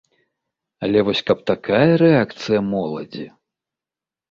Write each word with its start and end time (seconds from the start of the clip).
Але 0.87 1.03
вось 1.09 1.21
каб 1.27 1.43
такая 1.51 1.91
рэакцыя 2.05 2.65
моладзі!? 2.73 3.31